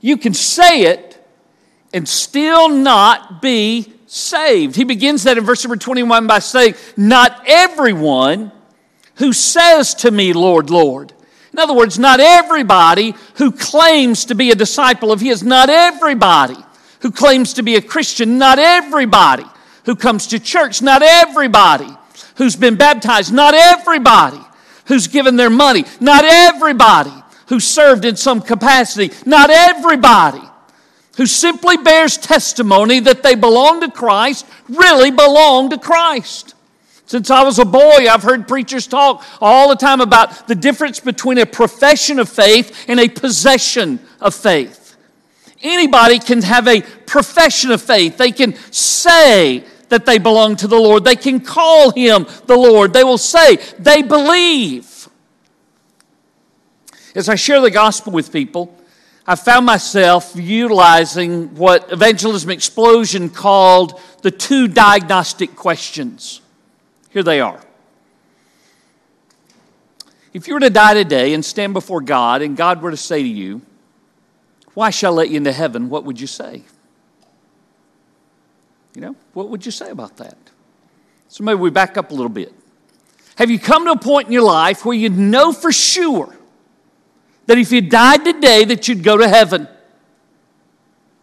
You 0.00 0.16
can 0.16 0.32
say 0.32 0.82
it 0.82 1.22
and 1.92 2.08
still 2.08 2.68
not 2.70 3.42
be 3.42 3.92
saved. 4.06 4.76
He 4.76 4.84
begins 4.84 5.24
that 5.24 5.36
in 5.36 5.44
verse 5.44 5.62
number 5.64 5.76
21 5.76 6.26
by 6.26 6.38
saying, 6.38 6.74
Not 6.96 7.42
everyone 7.46 8.52
who 9.16 9.32
says 9.32 9.94
to 9.96 10.10
me, 10.10 10.32
Lord, 10.32 10.70
Lord. 10.70 11.12
In 11.58 11.62
other 11.62 11.74
words, 11.74 11.98
not 11.98 12.20
everybody 12.20 13.16
who 13.34 13.50
claims 13.50 14.26
to 14.26 14.36
be 14.36 14.52
a 14.52 14.54
disciple 14.54 15.10
of 15.10 15.20
His, 15.20 15.42
not 15.42 15.68
everybody 15.68 16.54
who 17.00 17.10
claims 17.10 17.54
to 17.54 17.64
be 17.64 17.74
a 17.74 17.82
Christian, 17.82 18.38
not 18.38 18.60
everybody 18.60 19.42
who 19.84 19.96
comes 19.96 20.28
to 20.28 20.38
church, 20.38 20.82
not 20.82 21.02
everybody 21.02 21.88
who's 22.36 22.54
been 22.54 22.76
baptized, 22.76 23.32
not 23.32 23.54
everybody 23.54 24.38
who's 24.86 25.08
given 25.08 25.34
their 25.34 25.50
money, 25.50 25.84
not 25.98 26.22
everybody 26.24 27.24
who 27.48 27.58
served 27.58 28.04
in 28.04 28.14
some 28.14 28.40
capacity, 28.40 29.12
not 29.26 29.50
everybody 29.50 30.48
who 31.16 31.26
simply 31.26 31.76
bears 31.76 32.16
testimony 32.16 33.00
that 33.00 33.24
they 33.24 33.34
belong 33.34 33.80
to 33.80 33.90
Christ 33.90 34.46
really 34.68 35.10
belong 35.10 35.70
to 35.70 35.78
Christ. 35.78 36.54
Since 37.08 37.30
I 37.30 37.42
was 37.42 37.58
a 37.58 37.64
boy, 37.64 38.06
I've 38.06 38.22
heard 38.22 38.46
preachers 38.46 38.86
talk 38.86 39.24
all 39.40 39.70
the 39.70 39.76
time 39.76 40.02
about 40.02 40.46
the 40.46 40.54
difference 40.54 41.00
between 41.00 41.38
a 41.38 41.46
profession 41.46 42.18
of 42.18 42.28
faith 42.28 42.84
and 42.86 43.00
a 43.00 43.08
possession 43.08 43.98
of 44.20 44.34
faith. 44.34 44.94
Anybody 45.62 46.18
can 46.18 46.42
have 46.42 46.68
a 46.68 46.82
profession 46.82 47.70
of 47.70 47.80
faith. 47.80 48.18
They 48.18 48.30
can 48.30 48.54
say 48.70 49.64
that 49.88 50.04
they 50.04 50.18
belong 50.18 50.56
to 50.56 50.66
the 50.66 50.76
Lord. 50.76 51.02
They 51.02 51.16
can 51.16 51.40
call 51.40 51.92
him 51.92 52.26
the 52.44 52.58
Lord. 52.58 52.92
They 52.92 53.04
will 53.04 53.16
say 53.16 53.56
they 53.78 54.02
believe. 54.02 55.08
As 57.14 57.30
I 57.30 57.36
share 57.36 57.62
the 57.62 57.70
gospel 57.70 58.12
with 58.12 58.30
people, 58.30 58.76
I 59.26 59.34
found 59.34 59.64
myself 59.64 60.32
utilizing 60.36 61.54
what 61.54 61.90
Evangelism 61.90 62.50
Explosion 62.50 63.30
called 63.30 63.98
the 64.20 64.30
two 64.30 64.68
diagnostic 64.68 65.56
questions. 65.56 66.42
Here 67.10 67.22
they 67.22 67.40
are. 67.40 67.60
If 70.32 70.46
you 70.46 70.54
were 70.54 70.60
to 70.60 70.70
die 70.70 70.94
today 70.94 71.34
and 71.34 71.44
stand 71.44 71.72
before 71.72 72.00
God, 72.00 72.42
and 72.42 72.56
God 72.56 72.82
were 72.82 72.90
to 72.90 72.96
say 72.96 73.22
to 73.22 73.28
you, 73.28 73.62
Why 74.74 74.90
shall 74.90 75.14
I 75.14 75.16
let 75.16 75.30
you 75.30 75.38
into 75.38 75.52
heaven? 75.52 75.88
What 75.88 76.04
would 76.04 76.20
you 76.20 76.26
say? 76.26 76.62
You 78.94 79.00
know, 79.00 79.16
what 79.32 79.48
would 79.48 79.64
you 79.64 79.72
say 79.72 79.90
about 79.90 80.16
that? 80.18 80.36
So 81.28 81.44
maybe 81.44 81.60
we 81.60 81.70
back 81.70 81.96
up 81.96 82.10
a 82.10 82.14
little 82.14 82.28
bit. 82.28 82.52
Have 83.36 83.50
you 83.50 83.58
come 83.58 83.84
to 83.84 83.92
a 83.92 83.98
point 83.98 84.26
in 84.26 84.32
your 84.32 84.42
life 84.42 84.84
where 84.84 84.96
you 84.96 85.08
know 85.08 85.52
for 85.52 85.70
sure 85.70 86.34
that 87.46 87.58
if 87.58 87.70
you 87.70 87.80
died 87.80 88.24
today 88.24 88.64
that 88.64 88.88
you'd 88.88 89.02
go 89.04 89.16
to 89.16 89.28
heaven? 89.28 89.68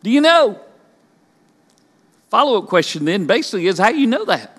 Do 0.02 0.10
you 0.10 0.22
know? 0.22 0.60
Follow-up 2.30 2.68
question 2.68 3.06
then 3.06 3.26
basically 3.26 3.68
is 3.68 3.78
how 3.78 3.92
do 3.92 4.00
you 4.00 4.08
know 4.08 4.26
that? 4.26 4.55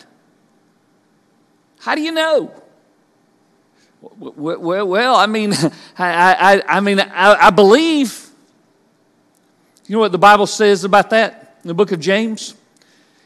How 1.87 1.95
do 1.95 2.01
you 2.01 2.11
know? 2.11 2.53
Well, 4.01 4.89
well 4.89 5.15
I 5.15 5.27
mean, 5.27 5.53
I, 5.99 6.61
I, 6.67 6.79
I 6.79 6.81
mean, 6.81 6.99
I, 6.99 7.47
I 7.47 7.51
believe. 7.51 8.29
You 9.87 9.95
know 9.95 10.01
what 10.01 10.11
the 10.11 10.19
Bible 10.19 10.49
says 10.49 10.83
about 10.83 11.11
that 11.11 11.59
in 11.63 11.69
the 11.69 11.75
book 11.75 11.93
of 11.93 12.01
James? 12.01 12.57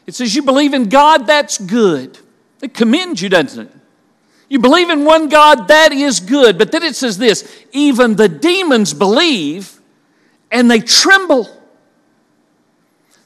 It 0.05 0.13
says, 0.13 0.35
You 0.35 0.43
believe 0.43 0.75
in 0.75 0.89
God, 0.89 1.25
that's 1.25 1.57
good. 1.57 2.19
It 2.61 2.75
commends 2.75 3.19
you, 3.19 3.29
doesn't 3.29 3.67
it? 3.67 3.75
You 4.47 4.59
believe 4.59 4.91
in 4.91 5.05
one 5.05 5.27
God, 5.27 5.67
that 5.69 5.91
is 5.91 6.19
good. 6.19 6.59
But 6.59 6.71
then 6.71 6.83
it 6.83 6.95
says 6.95 7.17
this 7.17 7.65
even 7.71 8.15
the 8.15 8.29
demons 8.29 8.93
believe 8.93 9.81
and 10.51 10.69
they 10.69 10.81
tremble. 10.81 11.49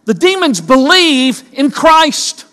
The 0.06 0.14
demons 0.14 0.62
believe 0.62 1.44
in 1.52 1.72
Christ. 1.72 2.46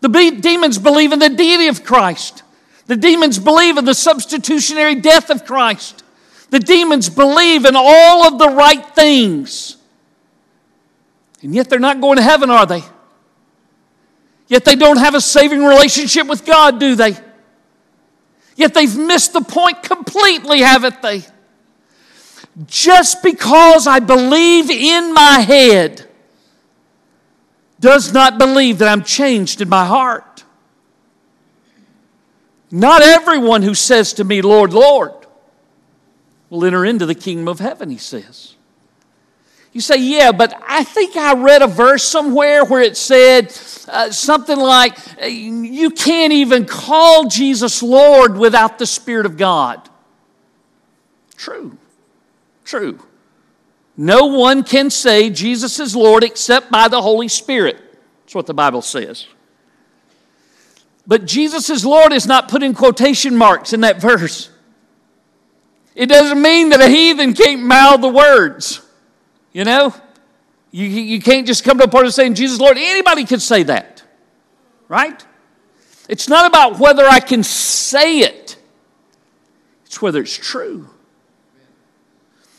The 0.00 0.08
demons 0.40 0.78
believe 0.78 1.12
in 1.12 1.18
the 1.18 1.28
deity 1.28 1.68
of 1.68 1.84
Christ. 1.84 2.42
The 2.86 2.96
demons 2.96 3.38
believe 3.38 3.78
in 3.78 3.84
the 3.84 3.94
substitutionary 3.94 4.96
death 4.96 5.30
of 5.30 5.44
Christ. 5.44 6.04
The 6.50 6.60
demons 6.60 7.08
believe 7.08 7.64
in 7.64 7.74
all 7.76 8.24
of 8.24 8.38
the 8.38 8.48
right 8.48 8.86
things. 8.94 9.76
And 11.42 11.54
yet 11.54 11.68
they're 11.68 11.78
not 11.78 12.00
going 12.00 12.16
to 12.16 12.22
heaven, 12.22 12.50
are 12.50 12.66
they? 12.66 12.82
Yet 14.48 14.64
they 14.64 14.76
don't 14.76 14.98
have 14.98 15.14
a 15.14 15.20
saving 15.20 15.64
relationship 15.64 16.26
with 16.28 16.44
God, 16.44 16.78
do 16.78 16.94
they? 16.94 17.16
Yet 18.54 18.74
they've 18.74 18.96
missed 18.96 19.32
the 19.32 19.40
point 19.40 19.82
completely, 19.82 20.60
haven't 20.60 21.02
they? 21.02 21.24
Just 22.66 23.22
because 23.22 23.86
I 23.86 23.98
believe 23.98 24.70
in 24.70 25.12
my 25.12 25.40
head 25.40 26.05
does 27.78 28.12
not 28.12 28.38
believe 28.38 28.78
that 28.78 28.88
I'm 28.88 29.02
changed 29.02 29.60
in 29.60 29.68
my 29.68 29.84
heart. 29.84 30.44
Not 32.70 33.02
everyone 33.02 33.62
who 33.62 33.74
says 33.74 34.14
to 34.14 34.24
me, 34.24 34.42
Lord, 34.42 34.72
Lord, 34.72 35.12
will 36.50 36.64
enter 36.64 36.84
into 36.84 37.06
the 37.06 37.14
kingdom 37.14 37.48
of 37.48 37.60
heaven, 37.60 37.90
he 37.90 37.98
says. 37.98 38.54
You 39.72 39.80
say, 39.82 39.96
yeah, 39.98 40.32
but 40.32 40.58
I 40.66 40.84
think 40.84 41.16
I 41.16 41.34
read 41.34 41.60
a 41.60 41.66
verse 41.66 42.02
somewhere 42.02 42.64
where 42.64 42.80
it 42.80 42.96
said 42.96 43.48
uh, 43.88 44.10
something 44.10 44.58
like, 44.58 44.96
you 45.22 45.90
can't 45.90 46.32
even 46.32 46.64
call 46.64 47.28
Jesus 47.28 47.82
Lord 47.82 48.38
without 48.38 48.78
the 48.78 48.86
Spirit 48.86 49.26
of 49.26 49.36
God. 49.36 49.88
True. 51.36 51.76
True. 52.64 52.98
No 53.96 54.26
one 54.26 54.62
can 54.62 54.90
say 54.90 55.30
Jesus 55.30 55.80
is 55.80 55.96
Lord 55.96 56.22
except 56.22 56.70
by 56.70 56.88
the 56.88 57.00
Holy 57.00 57.28
Spirit. 57.28 57.76
That's 58.24 58.34
what 58.34 58.46
the 58.46 58.54
Bible 58.54 58.82
says. 58.82 59.26
But 61.06 61.24
Jesus 61.24 61.70
is 61.70 61.86
Lord 61.86 62.12
is 62.12 62.26
not 62.26 62.48
put 62.48 62.62
in 62.62 62.74
quotation 62.74 63.36
marks 63.36 63.72
in 63.72 63.80
that 63.80 64.00
verse. 64.00 64.50
It 65.94 66.06
doesn't 66.06 66.42
mean 66.42 66.70
that 66.70 66.80
a 66.80 66.88
heathen 66.88 67.32
can't 67.32 67.62
mouth 67.62 68.00
the 68.02 68.08
words. 68.08 68.82
You 69.52 69.64
know? 69.64 69.94
You, 70.70 70.86
you 70.86 71.22
can't 71.22 71.46
just 71.46 71.64
come 71.64 71.78
to 71.78 71.84
a 71.84 71.88
point 71.88 72.06
of 72.06 72.12
saying, 72.12 72.34
Jesus, 72.34 72.58
Lord. 72.60 72.76
Anybody 72.76 73.24
can 73.24 73.40
say 73.40 73.62
that, 73.62 74.02
right? 74.88 75.24
It's 76.08 76.28
not 76.28 76.46
about 76.46 76.78
whether 76.78 77.06
I 77.06 77.20
can 77.20 77.42
say 77.42 78.18
it, 78.20 78.58
it's 79.86 80.02
whether 80.02 80.20
it's 80.20 80.36
true. 80.36 80.90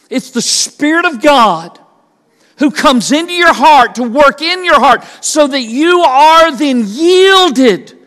It's 0.10 0.32
the 0.32 0.42
Spirit 0.42 1.06
of 1.06 1.22
God 1.22 1.80
who 2.60 2.72
comes 2.72 3.12
into 3.12 3.34
your 3.34 3.54
heart 3.54 3.96
to 3.96 4.04
work 4.04 4.42
in 4.42 4.64
your 4.66 4.80
heart 4.80 5.04
so 5.22 5.48
that 5.48 5.62
you 5.62 6.02
are 6.02 6.56
then 6.56 6.84
yielded 6.86 7.98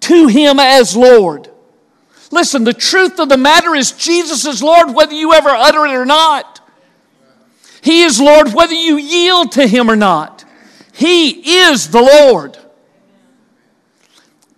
to 0.00 0.26
Him 0.28 0.58
as 0.58 0.96
Lord. 0.96 1.50
Listen, 2.30 2.64
the 2.64 2.72
truth 2.72 3.20
of 3.20 3.28
the 3.28 3.36
matter 3.36 3.74
is 3.74 3.92
Jesus 3.92 4.46
is 4.46 4.62
Lord 4.62 4.94
whether 4.94 5.14
you 5.14 5.32
ever 5.32 5.50
utter 5.50 5.86
it 5.86 5.94
or 5.94 6.06
not. 6.06 6.60
He 7.82 8.02
is 8.02 8.20
Lord 8.20 8.52
whether 8.52 8.74
you 8.74 8.96
yield 8.96 9.52
to 9.52 9.66
Him 9.66 9.90
or 9.90 9.96
not. 9.96 10.44
He 10.92 11.60
is 11.60 11.90
the 11.90 12.02
Lord. 12.02 12.58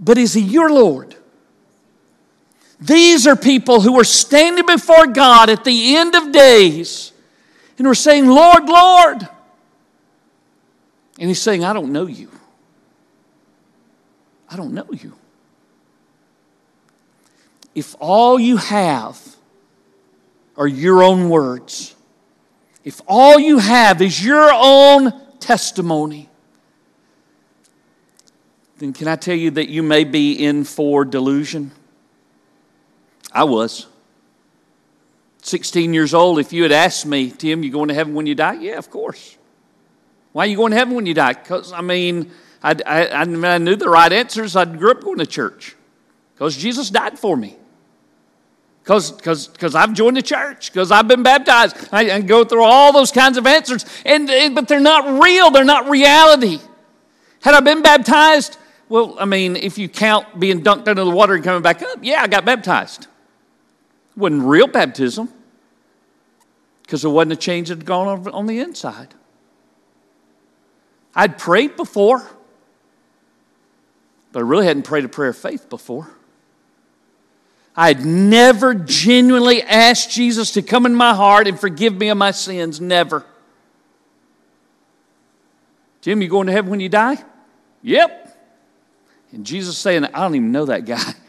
But 0.01 0.17
is 0.17 0.35
He 0.35 0.41
your 0.41 0.71
Lord? 0.71 1.17
These 2.81 3.27
are 3.27 3.37
people 3.37 3.81
who 3.81 3.99
are 3.99 4.05
standing 4.05 4.67
before 4.67 5.07
God 5.09 5.51
at 5.51 5.65
the 5.65 5.97
end 5.97 6.15
of 6.15 6.31
days 6.31 7.13
and 7.77 7.87
are 7.87 7.95
saying, 7.95 8.27
Lord, 8.27 8.65
Lord. 8.69 9.29
And 11.19 11.29
He's 11.29 11.43
saying, 11.43 11.65
I 11.65 11.73
don't 11.73 11.93
know 11.93 12.07
you. 12.07 12.31
I 14.51 14.57
don't 14.57 14.73
know 14.73 14.87
you. 14.93 15.15
If 17.75 17.95
all 17.99 18.39
you 18.39 18.57
have 18.57 19.21
are 20.57 20.67
your 20.67 21.03
own 21.03 21.29
words, 21.29 21.95
if 22.85 23.01
all 23.07 23.39
you 23.39 23.59
have 23.59 24.01
is 24.01 24.25
your 24.25 24.51
own 24.53 25.13
testimony, 25.39 26.29
then 28.79 28.93
can 28.93 29.09
I 29.09 29.17
tell 29.17 29.37
you 29.37 29.51
that 29.53 29.69
you 29.69 29.83
may 29.83 30.05
be 30.05 30.33
in 30.33 30.65
for 30.65 31.05
delusion? 31.05 31.73
I 33.33 33.45
was. 33.45 33.87
16 35.43 35.95
years 35.95 36.15
old, 36.15 36.39
if 36.39 36.53
you 36.53 36.63
had 36.63 36.73
asked 36.73 37.07
me, 37.07 37.31
Tim, 37.31 37.63
you 37.63 37.71
going 37.71 37.89
to 37.89 37.95
heaven 37.95 38.15
when 38.15 38.27
you 38.27 38.35
die? 38.35 38.55
Yeah, 38.55 38.77
of 38.77 38.91
course. 38.91 39.37
Why 40.33 40.45
are 40.45 40.47
you 40.47 40.57
going 40.57 40.73
to 40.73 40.77
heaven 40.77 40.95
when 40.95 41.07
you 41.07 41.15
die? 41.15 41.33
Because, 41.33 41.73
I 41.73 41.81
mean, 41.81 42.31
I, 42.63 42.77
I, 42.85 43.07
I, 43.09 43.59
knew 43.59 43.77
the 43.77 43.89
right 43.89 44.13
answers. 44.13 44.57
I 44.57 44.65
grew 44.65 44.91
up 44.91 45.03
going 45.03 45.19
to 45.19 45.27
church 45.27 45.77
because 46.35 46.57
Jesus 46.57 46.91
died 46.91 47.19
for 47.19 47.37
me 47.37 47.57
because 48.89 49.75
I've 49.75 49.93
joined 49.93 50.17
the 50.17 50.23
church, 50.23 50.73
because 50.73 50.91
I've 50.91 51.07
been 51.07 51.23
baptized. 51.23 51.77
I, 51.93 52.11
I, 52.11 52.21
go 52.23 52.43
through 52.45 52.65
all 52.65 52.91
those 52.91 53.13
kinds 53.13 53.37
of 53.37 53.47
answers, 53.47 53.85
and, 54.07 54.31
and, 54.31 54.55
but 54.55 54.67
they're 54.67 54.81
not 54.81 55.23
real, 55.23 55.51
they're 55.51 55.65
not 55.65 55.91
reality. 55.91 56.59
Had 57.43 57.55
I 57.55 57.61
been 57.61 57.83
baptized? 57.83 58.57
Well, 58.89 59.15
I 59.21 59.27
mean, 59.27 59.57
if 59.57 59.77
you 59.77 59.91
count 59.91 60.41
being 60.41 60.63
dunked 60.63 60.89
under 60.89 61.05
the 61.05 61.11
water 61.11 61.35
and 61.35 61.45
coming 61.45 61.61
back 61.61 61.83
up, 61.83 61.99
yeah, 62.01 62.23
I 62.23 62.29
got 62.29 62.47
baptized. 62.47 63.07
Wasn't 64.19 64.43
real 64.43 64.67
baptism 64.67 65.33
because 66.83 67.03
there 67.03 67.11
wasn't 67.11 67.33
a 67.33 67.37
change 67.37 67.69
that 67.69 67.79
had 67.79 67.85
gone 67.87 68.09
on, 68.09 68.29
on 68.35 68.47
the 68.47 68.59
inside. 68.59 69.15
I'd 71.15 71.39
prayed 71.39 71.77
before. 71.77 72.29
But 74.33 74.41
I 74.41 74.43
really 74.43 74.67
hadn't 74.67 74.83
prayed 74.83 75.05
a 75.05 75.09
prayer 75.09 75.31
of 75.31 75.37
faith 75.37 75.71
before. 75.71 76.11
I 77.77 77.89
had 77.89 78.05
never 78.05 78.75
genuinely 78.75 79.63
asked 79.63 80.11
Jesus 80.11 80.51
to 80.53 80.63
come 80.63 80.85
in 80.85 80.95
my 80.95 81.15
heart 81.15 81.47
and 81.47 81.59
forgive 81.59 81.95
me 81.95 82.09
of 82.09 82.19
my 82.19 82.33
sins. 82.33 82.81
Never. 82.81 83.25
Jim, 86.01 86.21
you 86.21 86.29
going 86.29 86.49
to 86.49 86.53
heaven 86.53 86.73
when 86.73 86.81
you 86.81 86.89
die? 86.89 87.23
Yep. 87.83 88.25
And 89.31 89.47
Jesus 89.47 89.79
saying, 89.79 90.05
I 90.07 90.23
don't 90.23 90.35
even 90.35 90.51
know 90.51 90.65
that 90.65 90.87
guy. 90.87 91.15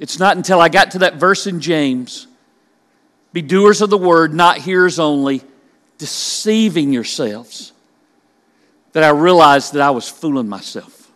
It's 0.00 0.18
not 0.18 0.36
until 0.36 0.60
I 0.60 0.70
got 0.70 0.92
to 0.92 1.00
that 1.00 1.16
verse 1.16 1.46
in 1.46 1.60
James 1.60 2.26
be 3.32 3.42
doers 3.42 3.80
of 3.80 3.90
the 3.90 3.98
word, 3.98 4.34
not 4.34 4.58
hearers 4.58 4.98
only, 4.98 5.42
deceiving 5.98 6.92
yourselves, 6.92 7.72
that 8.92 9.04
I 9.04 9.10
realized 9.10 9.74
that 9.74 9.82
I 9.82 9.90
was 9.90 10.08
fooling 10.08 10.48
myself. 10.48 11.12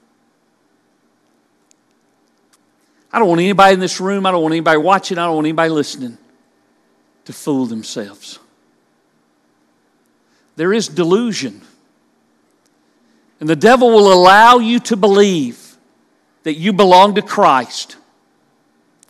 I 3.12 3.18
don't 3.18 3.28
want 3.28 3.40
anybody 3.40 3.74
in 3.74 3.80
this 3.80 4.00
room, 4.00 4.26
I 4.26 4.30
don't 4.30 4.42
want 4.42 4.52
anybody 4.52 4.78
watching, 4.78 5.18
I 5.18 5.24
don't 5.24 5.36
want 5.36 5.46
anybody 5.46 5.70
listening 5.70 6.18
to 7.24 7.32
fool 7.32 7.66
themselves. 7.66 8.38
There 10.56 10.72
is 10.72 10.88
delusion. 10.88 11.62
And 13.40 13.48
the 13.48 13.56
devil 13.56 13.90
will 13.90 14.12
allow 14.12 14.58
you 14.58 14.78
to 14.80 14.96
believe 14.96 15.76
that 16.44 16.54
you 16.54 16.72
belong 16.72 17.14
to 17.16 17.22
Christ, 17.22 17.96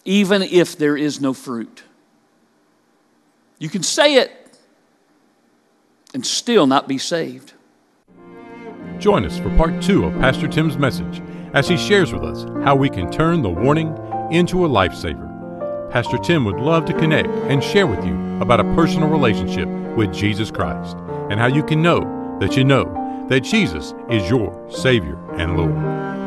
even 0.04 0.42
if 0.42 0.76
there 0.76 0.96
is 0.96 1.20
no 1.20 1.32
fruit. 1.32 1.82
You 3.58 3.68
can 3.68 3.82
say 3.82 4.16
it 4.16 4.30
and 6.12 6.24
still 6.24 6.66
not 6.66 6.86
be 6.86 6.98
saved. 6.98 7.54
Join 8.98 9.24
us 9.24 9.38
for 9.38 9.54
part 9.56 9.82
two 9.82 10.04
of 10.04 10.12
Pastor 10.14 10.48
Tim's 10.48 10.78
message 10.78 11.22
as 11.52 11.68
he 11.68 11.76
shares 11.76 12.12
with 12.12 12.22
us 12.22 12.44
how 12.64 12.76
we 12.76 12.88
can 12.88 13.10
turn 13.10 13.42
the 13.42 13.50
warning 13.50 13.88
into 14.30 14.64
a 14.64 14.68
lifesaver. 14.68 15.30
Pastor 15.90 16.18
Tim 16.18 16.44
would 16.44 16.56
love 16.56 16.84
to 16.86 16.92
connect 16.92 17.28
and 17.28 17.62
share 17.62 17.86
with 17.86 18.04
you 18.04 18.14
about 18.40 18.60
a 18.60 18.74
personal 18.74 19.08
relationship 19.08 19.68
with 19.96 20.12
Jesus 20.12 20.50
Christ 20.50 20.96
and 21.30 21.38
how 21.38 21.46
you 21.46 21.62
can 21.62 21.82
know 21.82 22.36
that 22.40 22.56
you 22.56 22.64
know 22.64 23.26
that 23.28 23.40
Jesus 23.40 23.94
is 24.10 24.28
your 24.28 24.68
Savior 24.70 25.18
and 25.34 25.56
Lord. 25.56 25.74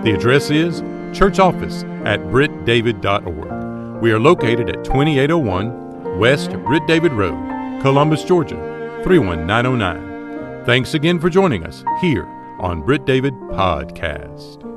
The 0.05 0.13
address 0.15 0.49
is 0.49 0.81
church 1.17 1.39
office 1.39 1.83
at 2.05 2.19
brittdavid.org. 2.21 3.56
We 4.01 4.11
are 4.11 4.19
located 4.19 4.69
at 4.69 4.83
2801 4.85 6.19
West 6.19 6.51
Britt 6.65 6.85
David 6.85 7.13
Road, 7.13 7.81
Columbus, 7.81 8.23
Georgia 8.23 8.55
31909. 9.03 10.65
Thanks 10.65 10.93
again 10.93 11.19
for 11.19 11.31
joining 11.31 11.65
us 11.65 11.83
here 11.99 12.27
on 12.59 12.83
Britt 12.83 13.05
David 13.05 13.33
Podcast. 13.49 14.76